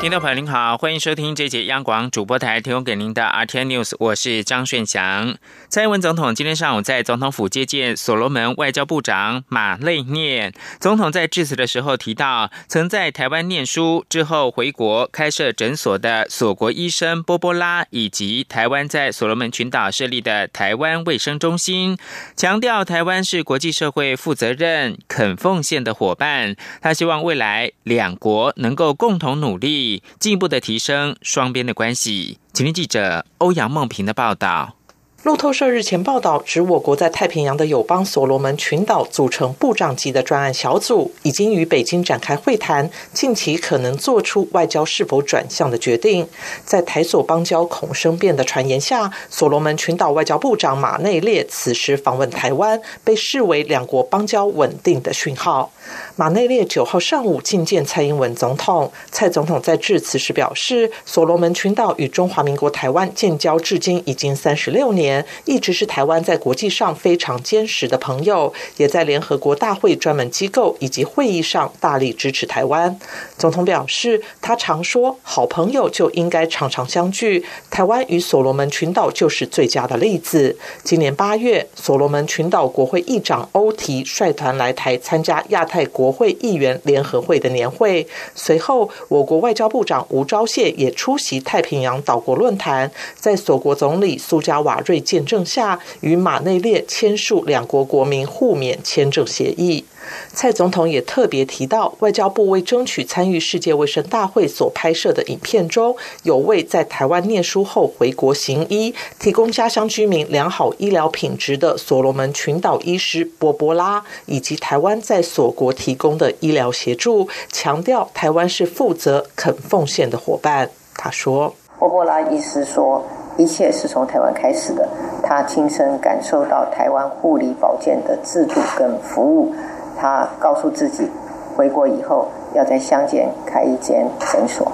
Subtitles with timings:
[0.00, 5.36] 听众朋友您好，欢迎收听这节央广主播台提供给您的 RT News，我是张顺祥。
[5.68, 10.54] 蔡英文总统今天上午在总统府接见所罗门外交部长马内涅。
[10.78, 21.98] 总统在致辞的时候提到，曾在台湾念书之后回国开设诊所的所国医生波波拉，以及台湾在所罗门群岛设立的台湾卫生中心，
[22.36, 26.54] 强调台湾是国际社会负责任、肯奉献的伙伴。
[26.80, 29.88] 他希望未来两国能够共同努力。
[30.18, 32.38] 进一步的提升双边的关系。
[32.52, 34.77] 请听记者欧阳梦萍的报道。
[35.24, 46.28] 路透社日前报道，指我国在太平洋的友邦所罗门群岛组成部长级的专案小组，已经与北京展开会谈，近期可能做出外交是否转向的决定。
[46.64, 55.72] 在台所邦交恐生变的传言下，所罗门群岛外交部长马内列此时访问台湾，被视为两国邦交稳定的讯号。
[56.14, 65.17] 马内列九号上午觐见蔡英文总统，蔡总统在致辞时表示，所罗门群岛与中华民国台湾建交至今已经三十六年。
[65.44, 72.98] 一直是台湾在国际上非常坚实的朋友，也在联合国大会专门机构以及会议上大力支持台湾。
[73.36, 80.56] 总统表示，他常说，好朋友就应该常常相聚，台湾与所罗门群岛就是最佳的例子。
[80.82, 94.97] 今年八月，所罗门群岛国会议长欧提率团来台参加亚太国会议员联合会的年会，随后我国外交部长吴钊燮也出席太平洋岛国论坛，在所国总理苏加瓦瑞。
[95.00, 99.84] 见证下，与马内列签署两国国民互免签证协议。
[100.32, 120.70] 蔡总统也特别提到，外交部为争取参与世界卫生大会所拍摄的影片中，有位在台湾念书后回国行医，提供家乡居民良好医疗品质的所罗门群岛医师波波拉，以及台湾在所国提供的医疗协助，强调台湾是负责肯奉献的伙伴。
[120.94, 123.04] 他说：“波波拉医师说。”
[123.38, 124.86] 一切是从台湾开始的，
[125.22, 129.54] 他亲身感受到台湾护理保健的制度跟服务，
[129.96, 131.08] 他告诉自己，
[131.56, 134.66] 回国以后要在乡间开一间诊所。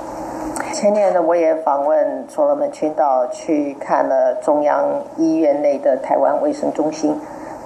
[0.73, 4.83] 前年呢，我也访问所罗门群岛，去看了中央
[5.19, 7.15] 医院内的台湾卫生中心。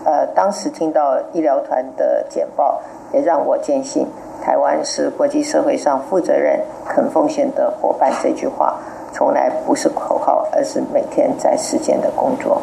[0.05, 2.81] 呃，当时听到医疗团的简报，
[3.13, 4.05] 也让我坚信
[4.43, 8.13] 台湾是国际社会上负责任、肯奉献的伙伴。
[8.21, 8.77] 这句话。
[9.13, 12.61] 从来不是口号，而是每天在实践的工作。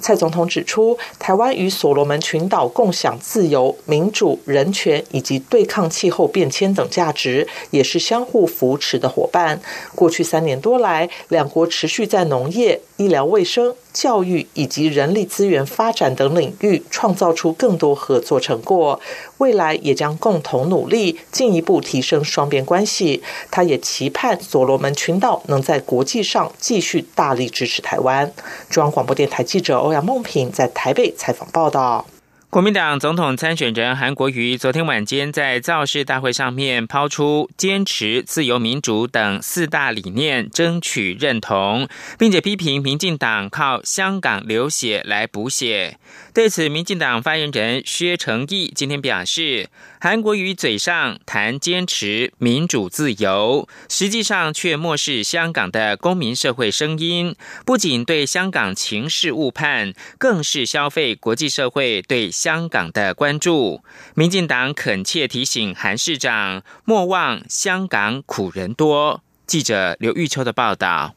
[0.00, 9.60] 蔡总统指出，台湾与所罗门群岛共享自由、民主、人权以及对抗气候变迁等价值，也是相互扶持的伙伴。
[9.94, 13.74] 过去三年多来，两国持续在农业、医疗卫生。
[13.92, 18.98] 教育以及人力资源发展等领域创造出更多合作成果，
[19.36, 23.22] 未来也将共同努力，进一步提升双边关系。
[23.50, 28.32] 他也期盼所罗门群岛能在国际上继续大力支持台湾。
[28.70, 32.06] 中央广播电台记者欧阳梦平在台北采访报道。
[32.52, 45.96] 国民党总统参选人韩国瑜昨天晚间在造势大会上面抛出坚持自由民主等四大理念，争取认同，并且批评民进党靠香港流血来补血。
[46.34, 49.70] 对此，民进党发言人薛成义今天表示，
[50.04, 63.84] 韩国瑜嘴上谈坚持民主自由，实际上却漠视香港的公民社会声音，不仅对香港情势误判，更是消费国际社会对香港的关注。
[64.16, 69.22] 民进党恳切提醒韩市长，莫忘香港苦人多。
[69.46, 71.14] 记者刘玉秋的报道。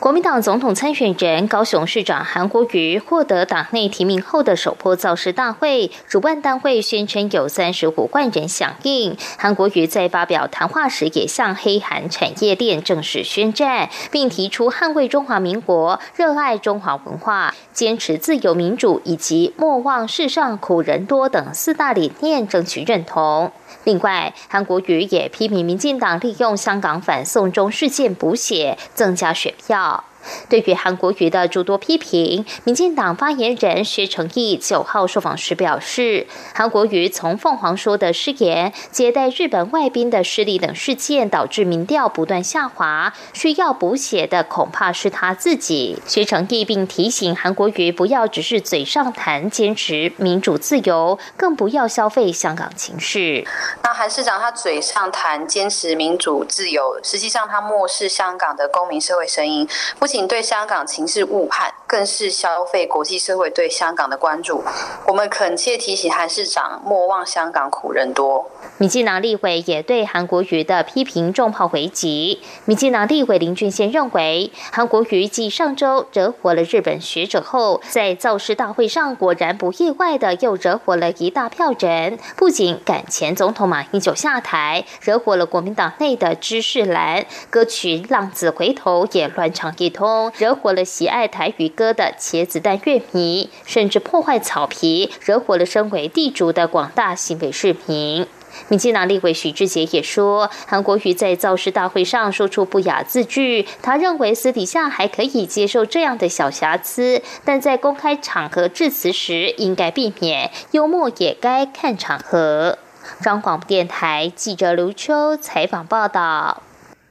[0.00, 9.16] 国民党总统参选人高雄市长韩国瑜获得党内提名后的首波造势大会，主办单位宣称有三十五万人响应。
[9.36, 23.50] 韩国瑜在发表谈话时，也向黑韩产业链正式宣战，并提出捍卫中华民国、热爱中华文化、坚持自由民主以及莫忘世上苦人多等四大理念，争取认同。
[23.84, 30.04] 另外，韩国瑜也批评民进党利用香港反送中事件补血，增加选票。
[30.48, 46.00] 对于韩国瑜的诸多批评，民进党发言人薛成义九号受访时表示，韩国瑜从凤凰说的失言、接待日本外宾的失利等事件，导致民调不断下滑，需要补血的恐怕是他自己。
[46.06, 53.46] 薛成义并提醒韩国瑜不要只是嘴上谈坚持民主自由，更不要消费香港情绪。
[53.82, 64.64] 那韩市长他嘴上谈坚持民主自由，实际上他漠视香港的公民社会声音，不仅对香港情势误判，更是消费国际社会对香港的关注。
[65.06, 68.50] 我们恳切提醒韩市长，莫忘香港苦人多。
[68.78, 72.40] 民进党立委也对韩国瑜的批评重炮回击。
[72.64, 98.24] 民进党立委林俊宪认为，韩国瑜继上周惹火了日本学者后，在造势大会上果然不意外的又惹火了一大票人，不仅赶前总统马英九下台，惹火了国民党内的知识蓝，歌曲《浪子回头》也乱唱一通，通惹火了喜爱台语歌的茄子蛋乐迷，甚至破坏草皮，惹火了身为地主的广大新北市民。
[98.68, 112.78] 民进党立委许志杰也说，韩国瑜在造势大会上说出不雅字句，他认为私底下还可以接受这样的小瑕疵，但在公开场合致辞时应该避免，幽默也该看场合。
[113.20, 116.62] 张广电台记者刘秋采访报道。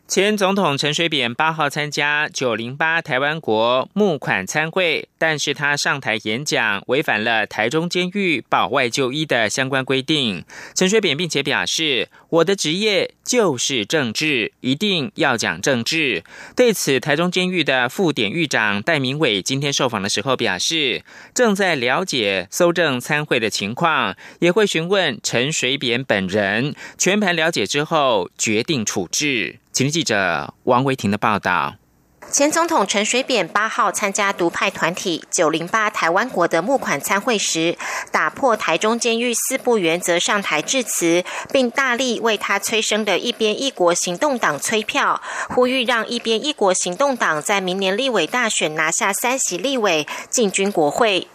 [0.07, 10.45] 前总统陈水扁八号参加九零八台湾国募款参会，但是他上台演讲违反了台中监狱保外就医的相关规定。
[10.73, 12.07] 陈水扁并且表示
[12.39, 16.23] ：“我的职业就是政治，一定要讲政治。”
[16.55, 21.03] 对此，台中监狱的副典狱长戴明伟今天受访的时候表示，
[21.35, 29.57] 正在了解搜证参会的情况，也会询问陈水扁本人，全盘了解之后决定处置。
[29.73, 31.75] 请记者王维婷的报道。
[32.37, 37.75] 前总统陈水扁八号参加独派团体九零八台湾国的募款参会时，
[38.11, 45.19] 打破台中监狱四不原则上台致辞，并大力为他催生的一边一国行动党催票，
[45.49, 51.27] 呼吁让一边一国行动党在明年立委大选拿下三席立委，进军国会。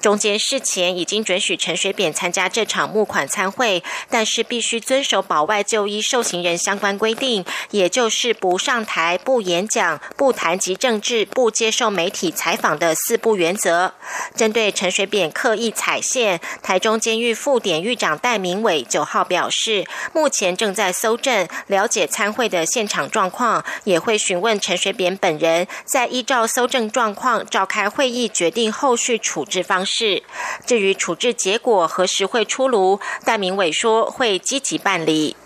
[0.00, 13.94] 中间事前已经准许陈水扁参加这场募款参会，但是必须遵守保外就医受刑人相关规定，也就是不上台、不演讲、不谈及政治、不接受媒体采访的四不原则。
[14.34, 29.61] 针对陈水扁刻意踩线，台中监狱副典狱长戴明伟九号表示，目前正在搜证，了解参会的现场状况，也会询问陈水扁本人，在依照搜证状况召开会议，决定后续处置。
[29.62, 30.22] 方式，
[30.66, 35.36] 至于处置结果何时会出炉，戴明伟说会积极办理。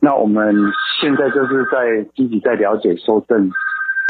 [0.00, 0.54] 那我们
[1.00, 3.50] 现在就是在积极在了解收证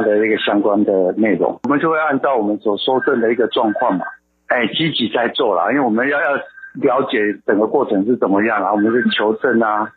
[0.05, 4.05] 的一个相关的内容，我们就会按照我们所收证的一个状况嘛，
[4.49, 6.37] 哎，积极在做了，因为我们要要
[6.75, 9.91] 了解整个过程是怎么样啊，我们是求证啊。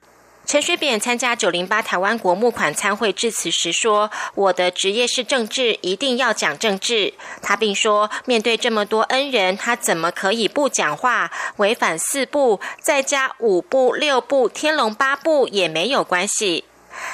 [0.52, 11.32] 陈水扁参加九零八台湾国募款参会致辞时说：“我的职业是政治，一定要讲政治。”他并说：“面对这么多恩人，他怎么可以不讲话？
[11.56, 16.66] 违反四部，再加五部、六部、天龙八部也没有关系。”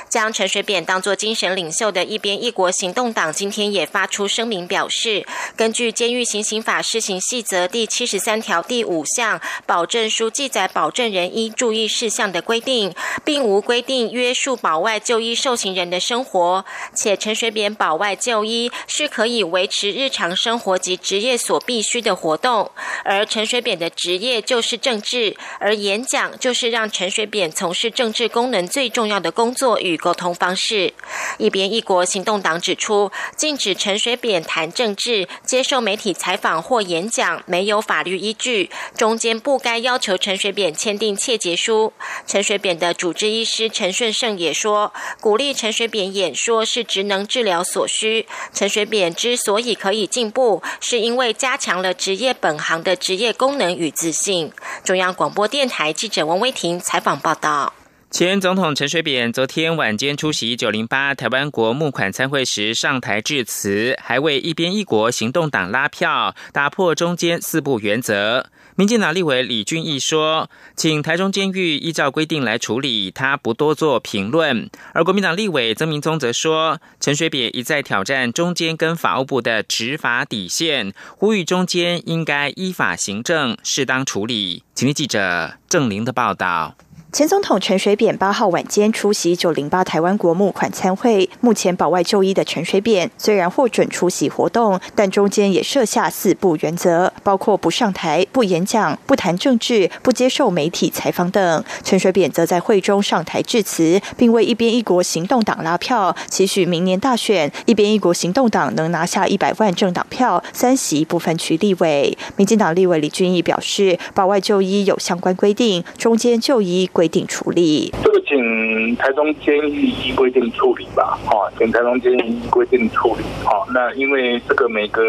[0.10, 5.26] 将陈水扁当作精神领袖的一边一国行动党今天也发出声明表示，
[5.56, 12.94] 根据《监狱行刑法施行细则》第七十三条第五项保证书记载保证人应注意事项的规定，
[13.24, 22.72] 并无规定约束保外就医受刑人的生活，且陈水扁保外就医是可以维持日常生活及职业所必须的活动，
[23.04, 29.67] 而陈水扁的职业就是政治，而演讲就是让陈水扁从事政治功能最重要的工作。
[29.76, 30.94] 与沟通方式，
[31.38, 41.92] 一边一国行动党指出，禁止陈水扁谈政治、接受媒体采访或演讲没有法律依据，中间不该要求陈水扁签订切结书。
[42.26, 48.28] 陈水扁的主治医师陈顺胜也说，鼓励陈水扁演说是职能治疗所需。
[48.54, 54.52] 陈水扁之所以可以进步，是因为加强了职业本行的职业功能与自信。
[54.84, 57.74] 中央广播电台记者王威婷采访报道。
[58.10, 68.50] 前总统陈水扁昨天晚间出席九零八台湾国募款参会时上台致辞，还为一边一国行动党拉票，打破中间四不原则。
[68.76, 86.76] 民进党立委李俊毅说：“请台中监狱依照规定来处理，他不多做评论。”而国民党立委曾明宗则说：“陈水扁一再挑战中间跟法务部的执法底线，呼吁中间应该依法行政，适当处理。”请听记者郑玲的报道。
[87.14, 101.64] 前总统陈水扁八号晚间出席九零八台湾国募款参会，目前保外就医的陈水扁虽然获准出席活动，但中间也设下四不原则，包括不上台、不演讲、不谈政治、不接受媒体采访等。
[101.82, 112.16] 陈水扁则在会中上台致辞，并为一边一国行动党拉票，期许明年大选一边一国行动党能拿下一百万政党票，三席不分区立委。
[112.36, 117.08] 民进党立委李俊毅表示，保外就医有相关规定，中间就医规。
[117.08, 123.66] 定处理，这个请台中监狱依规定处理吧，哈，请台中监狱依规定处理，好。
[123.74, 125.02] 那因为这个每个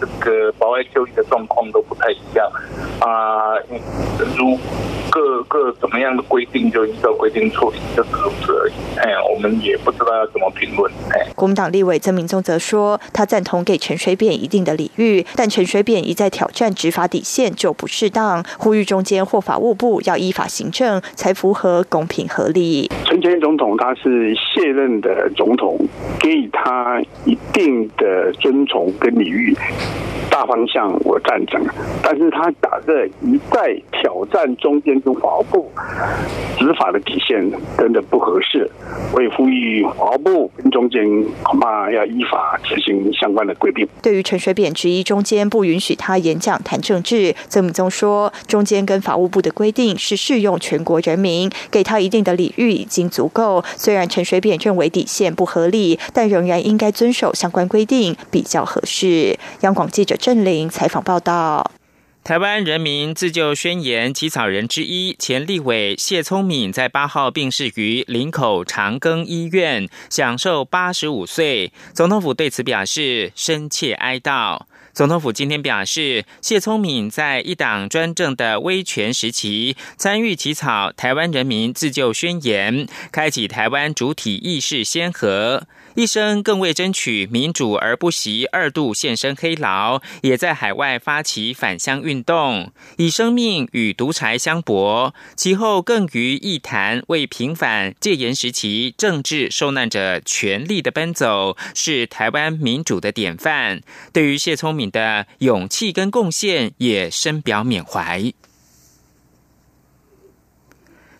[0.00, 2.50] 这个保外就医的状况都不太一样，
[3.00, 3.54] 啊，
[4.36, 4.58] 如。
[5.10, 8.72] 各各怎么样的规定就依照规定处理，就是如此而已。
[8.96, 10.90] 哎，我们也不知道要怎么评论。
[11.10, 22.90] 哎，国民党立委曾明宗则说，他赞同给陈水扁一定的礼遇，但陈水扁一再挑战执法底线就不适当，呼吁中间或法务部要依法行政，才符合公平合理。
[23.04, 25.78] 陈前总统他是卸任的总统，
[26.20, 29.56] 给予他一定的尊崇跟礼遇。
[30.30, 31.60] 大方向我赞成，
[32.04, 35.70] 但是他打着一再挑战中间跟法务部
[36.58, 38.70] 执法的底线，真的不合适。
[39.12, 41.02] 我也呼吁法务部跟中间
[41.42, 43.86] 恐怕要依法执行相关的规定。
[44.00, 53.64] 对于陈水扁质疑中间不允许他演讲谈政治，曾敏宗说，中间跟法务部的规定是适用全国人民，给他一定的礼遇已经足够。
[53.76, 59.36] 虽然陈水扁认为底线不合理，但仍然应该遵守相关规定比较合适。
[59.62, 60.16] 央广记者。
[60.20, 61.64] 郑玲采访报道：
[62.22, 71.72] 台湾人民自救宣言起草人之一前立委谢聪敏在八号病逝于林口长庚医院，享受八十五岁。
[71.94, 74.60] 总统府对此表示深切哀悼。
[74.92, 85.66] 总统府今天表示，谢聪敏在一党专政的威权时期，参与起草台湾人民自救宣言，开启台湾主体意识先河。
[85.94, 95.14] 一生更为争取民主而不惜二度献身黑牢，也在海外发起返乡运动，以生命与独裁相搏。
[95.36, 103.80] 其后更于一谈为平反戒严时期政治受难者权力的奔走，是台湾民主的典范。
[104.12, 108.32] 对于谢聪明的勇气跟贡献，也深表缅怀。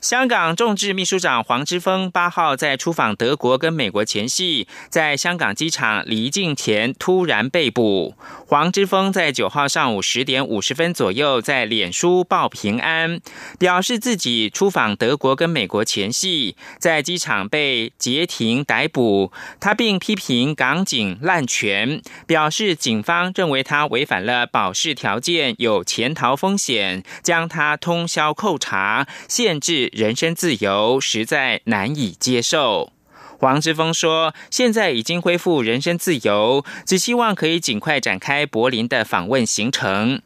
[0.01, 8.15] 香港众志秘书长黄之锋八号在出访德国跟美国前夕，在香港机场离境前突然被捕。
[8.47, 13.21] 黄之锋在九号上午十点五十分左右在脸书报平安，
[13.59, 19.31] 表示自己出访德国跟美国前夕，在机场被截停逮捕。
[19.61, 29.90] 他并批评港警滥权，表示警方认为他违反了保释条件，有潜逃风险，将他通宵扣查，限制。
[29.93, 32.93] 人身自由实在难以接受。
[33.39, 40.21] 黄之锋说：“现在已经恢复人身自由，只希望可以尽快展开柏林的访问行程。”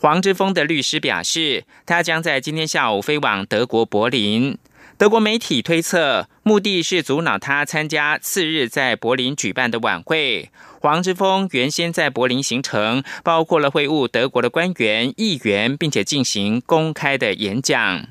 [0.00, 4.56] 黄之锋的律师表示，他将在今天下午飞往德国柏林。
[4.96, 10.50] 德国媒体推测，目的是阻挠他参加次日在柏林举办的晚会。
[10.80, 18.06] 黄之锋原先在柏林行程包括了会晤德国的官员、议员，并且进行公开的演讲。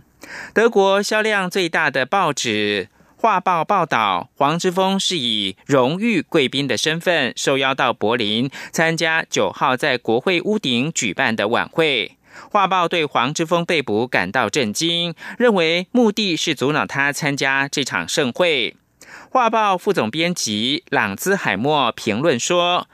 [0.54, 12.18] 德国销量最大的报纸《画报》报道，黄之锋是以荣誉贵宾的身份受邀到柏林参加九号在国会屋顶举办的晚会。
[12.52, 18.76] 《画报》对黄之锋被捕感到震惊，认为目的是阻挠他参加这场盛会。
[19.30, 22.88] 《画报》副总编辑朗兹海默评论说。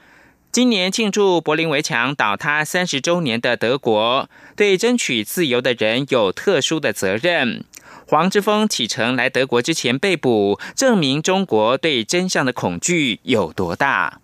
[0.52, 7.64] 今年庆祝柏林围墙倒塌三十周年的德国，对争取自由的人有特殊的责任。
[8.08, 14.18] 黄之锋启程来德国之前被捕，证明中国对真相的恐惧有多大。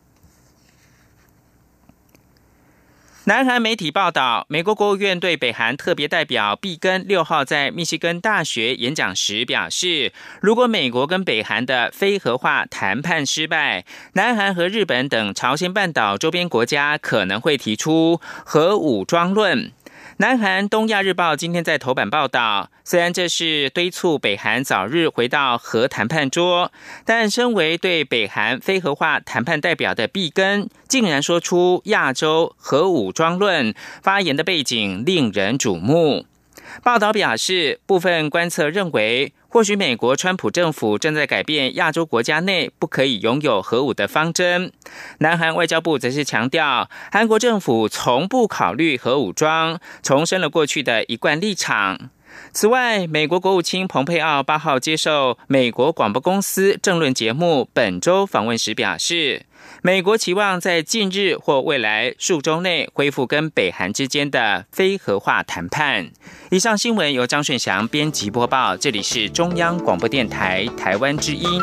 [3.28, 19.72] 南韩媒体报道，美国国务院对北韩特别代表毕根六号在密西根大学演讲时表示，如果美国跟北韩的非核化谈判失败，南韩和日本等朝鲜半岛周边国家可能会提出核武装论。
[20.18, 26.72] 南韩《东亚日报》今天在头版报道，虽然这是敦促北韩早日回到核谈判桌，
[27.04, 36.24] 但身为对北韩非核化谈判代表的毕根，竟然说出亚洲核武装论，发言的背景令人瞩目。
[36.82, 39.32] 报道表示，部分观测认为。
[39.48, 44.70] 或许美国川普政府正在改变亚洲国家内不可以拥有核武的方针。
[45.20, 52.10] 南韩外交部则是强调，韩国政府从不考虑核武装，重申了过去的一贯立场。
[52.52, 59.46] 此外，美国国务卿蓬佩奥八号接受美国广播公司政论节目《本周》访问时表示，
[59.86, 66.10] 美国期望在近日或未来数周内恢复跟北韩之间的非核化谈判。
[66.50, 71.62] 以上新闻由张顺祥编辑播报，这里是中央广播电台台湾之音。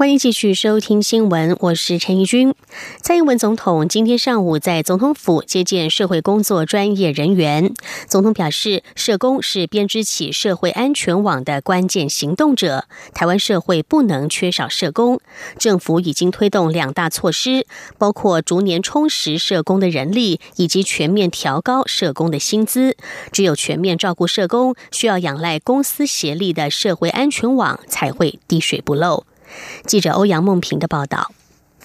[0.00, 2.54] 欢迎继续收听新闻，我是陈怡君。
[3.02, 7.74] 蔡英文总统今天上午在总统府接见社会工作专业人员。
[8.08, 15.20] 总统表示，社工是编织起社会安全网的关键行动者，台湾社会不能缺少社工。
[15.58, 17.66] 政府已经推动两大措施，
[17.98, 22.96] 包括逐年充实社工的人力，以及全面调高社工的薪资。
[23.30, 29.26] 只有全面照顾社工，需要仰赖公司协力的社会安全网，才会滴水不漏。
[29.86, 31.32] 记者欧阳梦平的报道。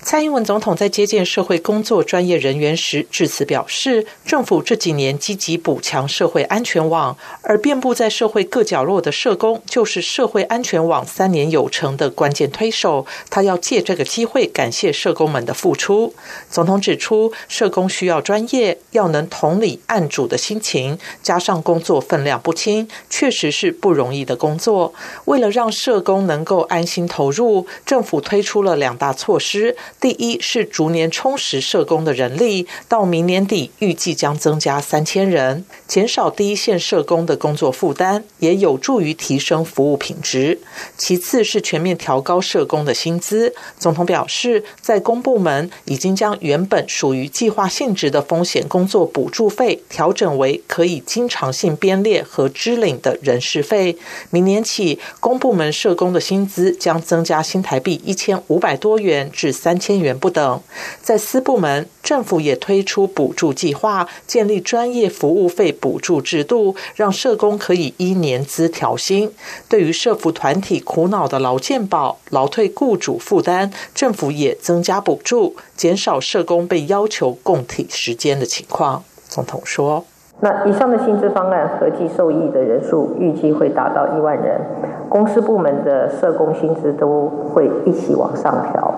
[0.05, 13.07] 蔡英文总统在接见社会工作专业人员时致辞表示，政府这几年积极补强社会安全网，而遍布在社会各角落的社工就是社会安全网三年有成的关键推手。
[13.31, 16.13] 他要借这个机会感谢社工们的付出。
[16.51, 24.93] 总统指出，社工需要专业，要能同理案主的心情，加上工作分量不轻，确实是不容易的工作。
[25.25, 29.75] 为了让社工能够安心投入，政府推出了两大措施。
[30.05, 40.59] 第一是逐年充实社工的人力，到明年底预计将增加三千人，减少第一线社工的工作负担，也有助于提升服务品质。
[40.95, 43.55] 其次是全面调高社工的薪资。
[43.79, 53.97] 总统表示，在公部门已经将原本属于计划性质的风险工作补助费调整为可以经常性编列和支领的人事费。
[54.29, 59.79] 明年起，公部门社工的薪资将增加新台币一千五百多元至三。
[59.85, 60.59] 千元不等，
[61.01, 69.31] 在私部门，政府也推出补助计划，建立专业服务费补助制度，让社工可以依年资调薪。
[69.67, 79.03] 对于社服团体苦恼的劳健保、劳退雇主负担，政府也增加补助，减少社工被要求供体时间的情况。
[79.27, 80.05] 总统说
[80.39, 84.61] ：“那以上的薪资方案合计受益的人数预计会达到一万人，
[85.09, 88.93] 公司部门的社工薪资都会一起往上调。”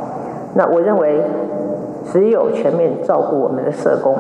[0.56, 1.22] 那我认为，
[2.12, 4.18] 只有全面照顾我们的社工，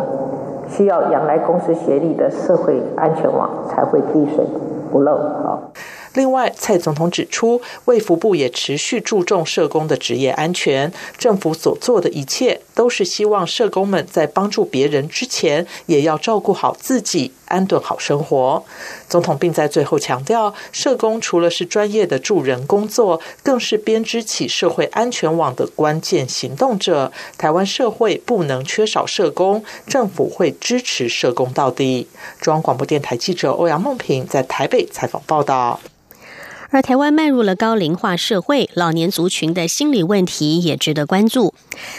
[0.69, 4.45] 需要仰赖公司协力的社会安全网，才会滴水
[4.91, 5.17] 不漏。
[5.17, 5.71] 好。
[6.13, 10.91] 另外，蔡总统指出，卫福部也持续注重社工的职业安全。
[11.15, 18.63] 政府所做的一切，都是希望社工们在帮助别人之前，也要照顾好自己，安顿好生活。
[19.09, 27.11] 总统并在最后强调，社工除了是专业的助人工作，更是编织起社会安全网的关键行动者。
[27.37, 32.07] 台湾社会不能缺少社工，政府会支持社工到底。
[32.39, 35.79] 中央广播电台记者欧阳梦平在台北采访报道。
[36.69, 41.53] 而台湾迈入了高龄化社会，老年族群的心理问题也值得关注。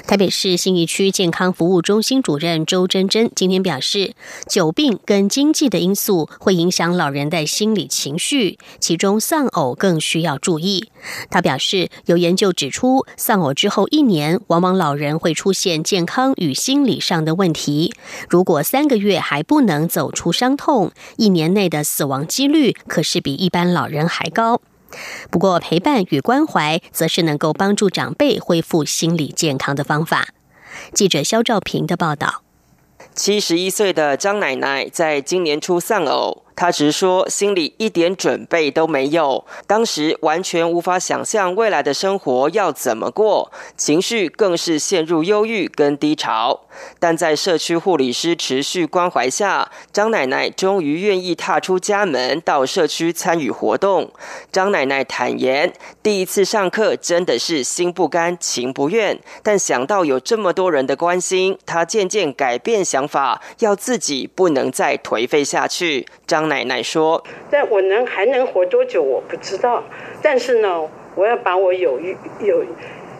[0.07, 4.15] 台北市信义区健康服务中心主任周真真今天表示，
[4.49, 10.91] 久病跟经济的因素会影响老人的心理情绪，其中丧偶更需要注意。
[11.31, 17.95] 他表示，有研究指出，丧偶之后一年，往往老人会出现健康与心理上的问题。
[18.29, 24.61] 如果三个月还不能走出伤痛，一年内的死亡几率可是比一般老人还高。
[25.31, 30.29] 不过，陪伴与关怀则是能够帮助长辈恢复心理健康的方法。
[30.93, 32.43] 记者肖兆平的报道：
[33.15, 36.45] 七十一岁的张奶奶在今年初丧偶。
[36.61, 46.63] 他直说，心里一点准备都没有，当时完全无法想象未来的生活要怎么过，情绪更是陷入忧郁跟低潮。
[46.99, 54.11] 但在社区护理师持续关怀下，张奶奶终于愿意踏出家门到社区参与活动。
[54.51, 66.05] 张奶奶坦言，第一次上课真的是心不甘情不愿，但想到有这么多人的关心，她渐渐改变想法，要自己不能再颓废下去。
[66.27, 66.48] 张。
[66.49, 69.85] 奶奶说：“但我能还能活多久我不知道，
[70.21, 72.65] 但是呢，我要把我有余有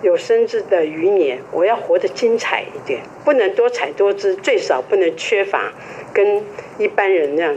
[0.03, 5.73] 有生之的余年，我要活得精彩一点，不能多彩多姿，最少不能缺乏，
[6.13, 6.45] 跟
[6.79, 7.55] 一般人那样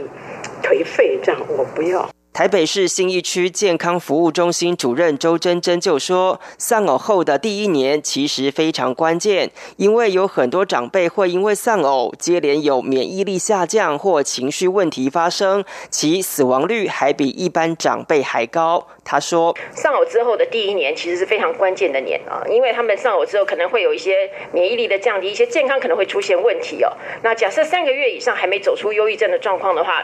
[0.62, 26.90] 颓废，这样我不要。”台北市信义区健康服务中心主任周珍珍就说：“丧偶后的第一年其实非常关键，因为有很多长辈会因为丧偶接连有免疫力下降或情绪问题发生，其死亡率还比一般长辈还高。”他说：“丧偶之后的第一年其实是非常关键的年啊，因为他们丧偶之后可能会有一些免疫力的降低，一些健康可能会出现问题哦。
[27.22, 30.02] 那假设三个月以上还没走出忧郁症的状况的话。”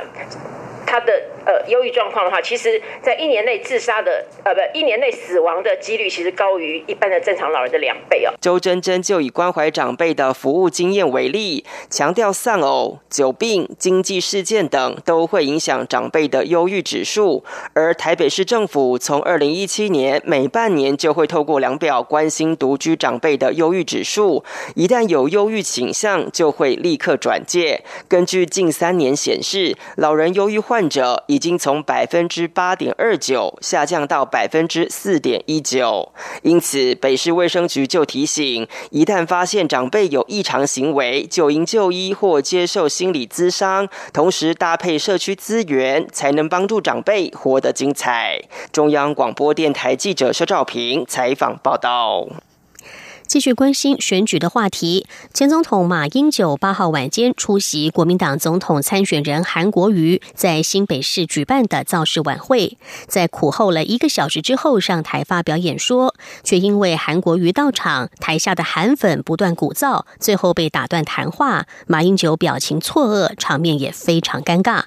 [0.91, 1.13] 他的
[1.45, 8.33] 呃忧郁状况的话，其实在一年内自杀的呃不一年内死亡的几率，其实高于一般的正常老人的两倍哦。
[8.41, 17.45] 周真真就以关怀长辈的服务经验为例，强调丧偶、久病、经济事件等都会影响长辈的忧郁指数。
[17.75, 24.43] 而台北市政府从二零一七年每半年就会透过量表关心独居长辈的忧郁指数，
[24.75, 27.85] 一旦有忧郁倾向，就会立刻转介。
[28.09, 30.78] 根据近三年显示，老人忧郁患。
[30.79, 36.13] 患者已经从百分之八点二九下降到百分之四点一九，
[36.43, 48.41] 因此北市卫生局就提醒，一旦发现长辈有异常行为，就应就医或接受心理咨商，同时搭配社区资源，才能帮助长辈活得精彩。
[48.71, 52.25] 中央广播电台记者肖照平采访报道。
[53.29, 71.67] 继续关心选举的话题，前总统马英九八号晚间出席国民党总统参选人韩国瑜在新北市举办的造势晚会，在苦候了一个小时之后上台发表演说，却因为韩国瑜到场，台下的韩粉不断鼓噪，最后被打断谈话。
[71.87, 74.85] 马英九表情错愕，场面也非常尴尬。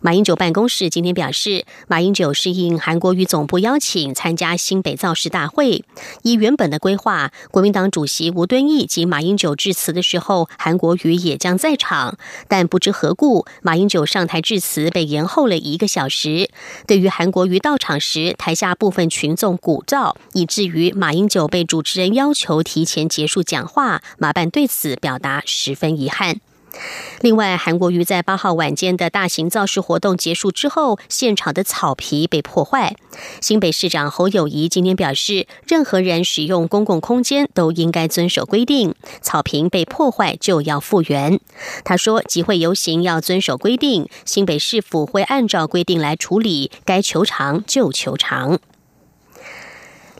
[0.00, 5.84] 马英九办公室今天表示，马英九是应韩国瑜总部邀请参加新北造势大会。
[6.22, 12.18] 依原本的规划，国民党主席吴敦义及马英九致辞的时候，韩国瑜也将在场。
[12.48, 16.50] 但不知何故，马英九上台致辞被延后了一个小时。
[16.86, 26.40] 对于韩国瑜到场时，台下部分群众鼓噪，以至于马英九被主持人要求提前结束讲话，马办对此表达十分遗憾。
[27.20, 32.96] 另外，韩国瑜在八号晚间的大型造势活动结束之后，现场的草皮被破坏。
[33.40, 41.40] 新北市长侯友谊今天表示，任何人使用公共空间都应该遵守规定，草坪被破坏就要复原。
[41.84, 48.58] 他说，集会游行要遵守规定，新北市府会按照规定来处理，该求偿就求偿。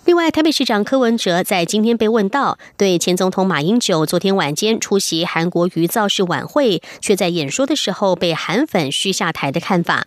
[0.06, 10.06] 另外，台北市长柯文哲在今天被问到，对前总统马英九昨天晚间出席韩国瑜造势晚会，却在演说的时候被韩粉嘘下台的看法。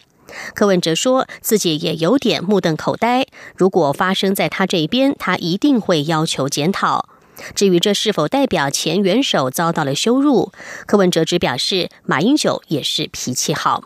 [0.54, 7.10] 柯文哲说自己也有点目瞪口呆，如果发生在他这边，他一定会要求检讨。
[7.56, 10.52] 至于这是否代表前元首遭到了羞辱，
[10.86, 13.86] 柯文哲只表示马英九也是脾气好。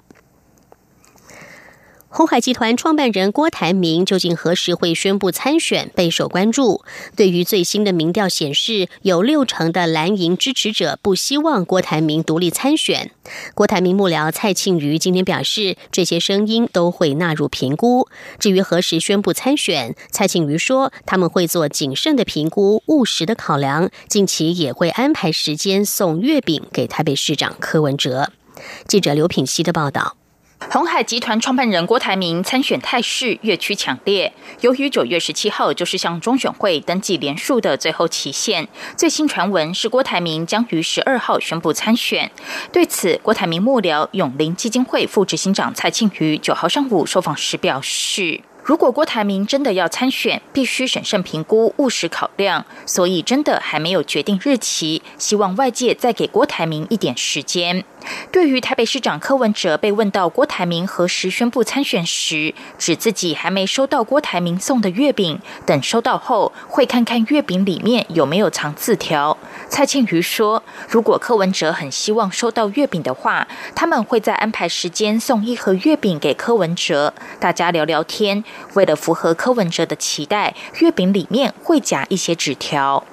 [2.14, 6.84] 红海集团创办人郭台铭究竟何时会宣布参选，备受关注。
[7.16, 13.12] 对于最新的民调显示，有六成的蓝营支持者不希望郭台铭独立参选。
[13.56, 18.10] 郭台铭幕僚蔡庆瑜今天表示，这些声音都会纳入评估。
[18.38, 28.34] 至于何时宣布参选，蔡庆瑜说他们会做谨慎的评估、务实的考量，近期也会安排时间送月饼给台北市长柯文哲。
[28.86, 30.18] 记者刘品希的报道。
[30.70, 34.32] 红海集团创办人郭台铭参选态势越趋强烈。
[34.62, 42.32] 由于九月十七号就是向中选会登记连署的最后期限，最新传闻是郭台铭将于十二号宣布参选。
[42.72, 48.42] 对此，郭台铭幕僚永林基金会副执行长蔡庆瑜九号上午受访时表示。
[48.64, 57.84] 如果郭台铭真的要参选，必须审慎评估、务实考量，所以真的还没有决定日期，希望外界再给郭台铭一点时间。
[58.32, 69.38] 对于台北市长柯文哲被问到郭台铭何时宣布参选时，指自己还没收到郭台铭送的月饼，等收到后会看看月饼里面有没有藏字条。
[69.70, 83.04] 蔡庆瑜说：“如果柯文哲很希望收到月饼的话，他们会再安排时间送一盒月饼给柯文哲，大家聊聊天。”为了符合柯文哲的期待，月饼里面会夹一些纸条。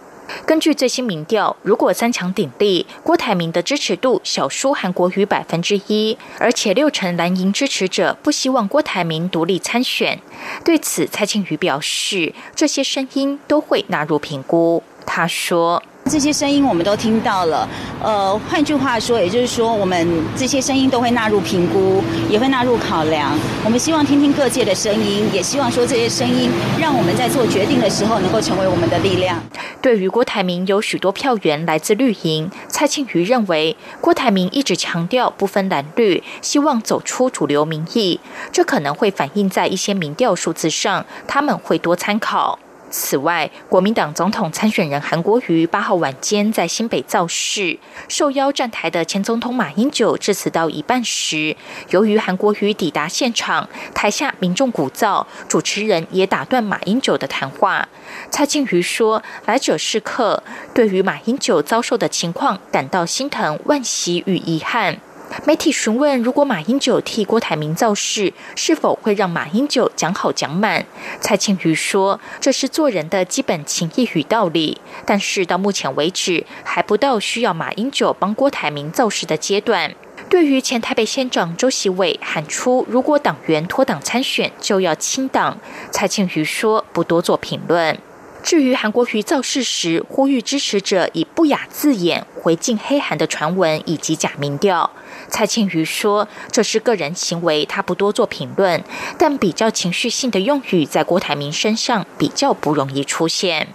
[0.46, 10.20] 根据最新民调，如果三强鼎立，郭台铭的支持度小输韩国瑜百分之一，而且六成蓝营支持者不希望郭台铭独立参选。
[10.64, 14.82] 对此，蔡庆瑜表示，这些声音都会纳入评估。
[15.06, 15.82] 他说。
[16.08, 17.68] 这些声音我们都听到了，
[18.02, 23.38] 呃，换句话说，也就是说，我们这些声音都会纳入评估，也会纳入考量。
[23.64, 29.38] 我们希望听听各界的声音，也希望说这些声音让我们在做决定的时候能够成为我们的力量。
[29.82, 38.18] 对于郭台铭有许多票源来自绿营，蔡庆瑜认为郭台铭一直强调不分蓝绿，希望走出主流民意，
[38.50, 42.58] 这可能会反映在一些民调数字上，他们会多参考。
[42.90, 51.56] 此外，国民党总统参选人韩国瑜八号晚间在新北造势，受邀站台的前总统马英九致辞到一半时，
[51.90, 57.88] 由于韩国瑜抵达现场，台下民众鼓噪，主持人也打断马英九的谈话。
[58.30, 64.98] 蔡庆瑜说：“来者是客，对于马英九遭受的情况感到心疼、惋惜与遗憾。”
[65.44, 70.84] 媒体询问，如果马英九替郭台铭造势，是否会让马英九讲好讲满？
[71.20, 79.94] 蔡庆瑜说：“这是做人的基本情义与道理，但是到目前为止，还不到需要马英九帮郭台铭造势的阶段。”
[80.28, 85.58] 对于前台北县长周习伟喊出“如果党员脱党参选，就要清党”，
[85.90, 87.98] 蔡庆瑜说：“不多做评论。”
[88.42, 94.90] 至于韩国瑜造势时呼吁支持者以不雅字眼回敬黑韩的传闻以及假民调，
[95.28, 98.82] 蔡庆瑜说这是个人行为，他不多做评论。
[99.18, 103.68] 但比较情绪性的用语在郭台铭身上比较不容易出现。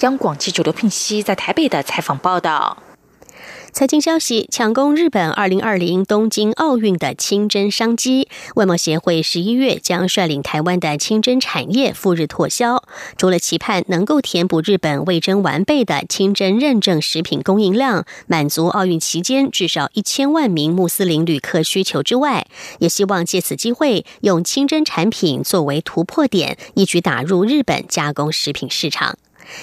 [0.00, 2.87] 央广记者刘聘熙在台北的采访报道。
[3.78, 12.82] 财经消息：抢攻日本二零二零东京奥运的清真商机，外贸协会十一月将率领台湾的清真产业赴日拓销。
[13.16, 22.48] 除了期盼能够填补日本未臻完备的清真认证食品供应量，满足奥运期间至少一千万名穆斯林旅客需求之外，
[22.80, 29.16] 也希望借此机会用清真产品作为突破点，一举打入日本加工食品市场。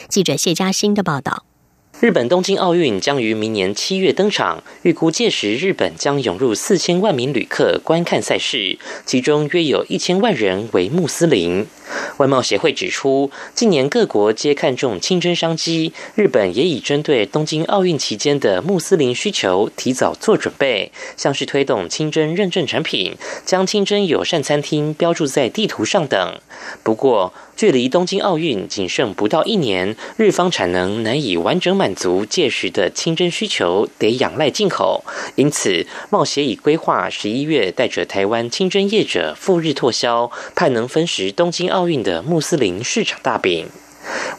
[0.08, 1.44] 记者谢嘉欣的报道。
[2.02, 11.66] 日本东京奥运将于明年七月登场，预估届时日本将涌入四千万名旅客观看赛事，其中约有一千万人为穆斯林。
[12.18, 26.40] 外贸协会指出，近年各国皆看重清真商机，日本也已针对东京奥运期间的穆斯林需求提早做准备，像是推动清真认证产品，将清真友善餐厅标注在地图上等。
[26.84, 35.04] 不过，距离东京奥运仅剩不到一年，日方产能难以完整满足届时的清真需求，得仰赖进口。
[35.36, 43.68] 因此，贸协已规划十一月带着台湾清真业者赴日拓销，盼能分食东京奥运的穆斯林市场大饼。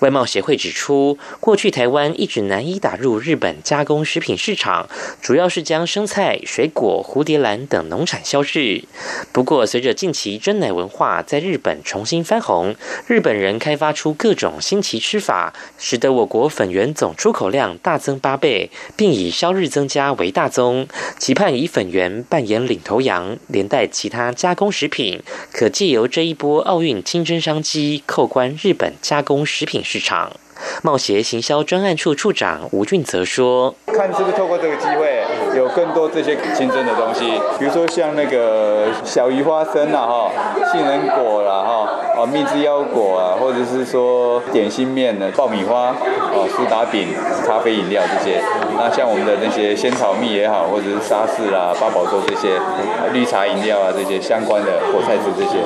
[0.00, 4.88] 外贸协会指出，过去台湾一直难以打入日本加工食品市场，
[5.22, 8.85] 主要是将生菜、水果、蝴蝶兰等农产销至。
[9.33, 12.74] 不过，随着近期真奶文化在日本重新翻红，
[13.07, 20.87] 日本人开发出各种新奇吃法，使得我国粉圆总出口量大增八倍，并以销日增加为大宗。
[21.18, 29.82] 期盼以粉圆扮演领头羊，连带其他加工食品，可借由这一波奥运清真商机，扣关日本加工食品。
[29.82, 30.30] 市场
[30.82, 35.15] 贸协行销专案处处长吴俊泽说：“看是不是透过这个机会，
[35.56, 37.24] 有更多这些清真的东西，
[37.58, 40.30] 比如说像那个小鱼花生啊，哈，
[40.72, 45.94] 杏仁果啦，哈。”啊，蜜汁腰果啊，或者是说点心面的爆米花，啊，
[46.48, 47.08] 苏打饼、
[47.46, 48.40] 咖啡饮料这些。
[48.74, 52.58] 那像我们的那些仙草蜜也好，或者是沙士啦、八宝粥这些，
[53.12, 55.58] 绿茶饮料啊这些相关的火菜汁这些。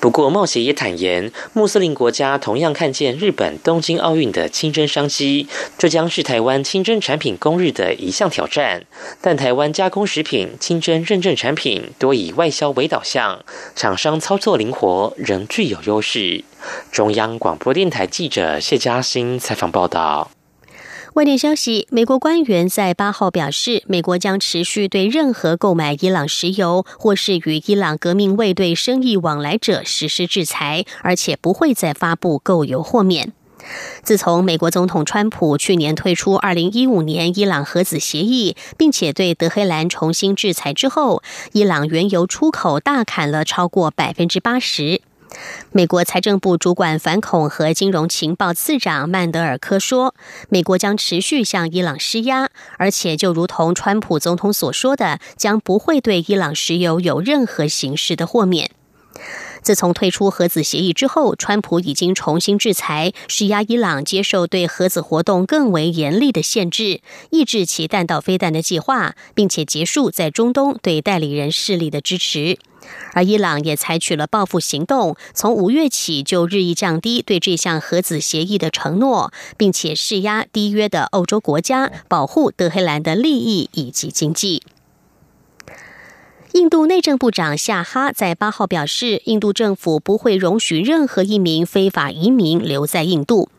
[0.00, 8.82] 不过冒险也坦言，穆斯林国家同样看见日本东京奥运的清真商机，这将是台湾清真产品供日的一项挑战。
[9.20, 13.44] 但台湾加工食品清真认证产品多以外销为导向，
[13.74, 16.00] 厂商操作灵活，仍具有优。
[16.00, 16.44] 势
[16.92, 20.30] 中央广播电台记者谢嘉欣采访报道。
[21.14, 33.32] 外电消息，美国官员在八号表示，美国将持续对任何购买伊朗石油或是与伊朗革命卫队生意往来者实施制裁，而且不会再发布购油豁免。
[34.02, 45.00] 自从美国总统川普去年退出二零一五年伊朗核子协议，并且对德黑兰重新制裁之后，伊朗原油出口大砍了超过百分之八十。
[45.72, 50.14] 美国财政部主管反恐和金融情报次长曼德尔科说
[50.48, 52.48] ：“美国将持续向伊朗施压，
[52.78, 58.70] 而且就如同川普总统所说的，将不会对伊朗石油有任何形式的豁免。”
[59.66, 67.00] 自从退出核子协议之后，川普已经重新制裁，施压伊朗接受对核子活动更为严厉的限制，
[67.30, 72.60] 抑制其弹道飞弹的计划，并且结束在中东对代理人势力的支持。
[73.14, 84.62] 而伊朗也采取了报复行动，从五月起就日益降低对这项核子协议的承诺，并且施压缔约的欧洲国家保护德黑兰的利益以及经济。
[86.56, 93.50] 印度内政部长夏哈在八号表示，印度政府不会容许任何一名非法移民留在印度。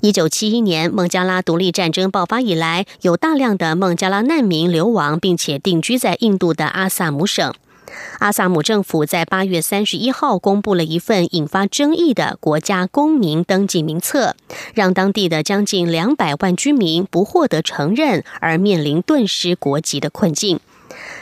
[0.00, 7.52] 一九七一年孟加拉独立战争爆发以来，有大量的孟加拉难民流亡，并且定居在印度的阿萨姆省。
[8.20, 14.34] 阿萨姆政府在八月三十一号公布了一份引发争议的国家公民登记名册，
[14.72, 20.58] 让当地的将近两百万居民不获得承认，而面临顿失国籍的困境。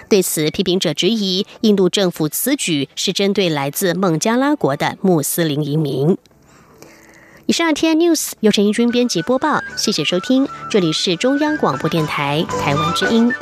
[0.09, 6.17] 对此，批评者质疑印度政府此举是针对来自孟加拉国的穆斯林移民。
[7.47, 13.33] 以上天 N News 由陈英军编辑播报，谢谢收听，这里是中央广播电台台湾之音。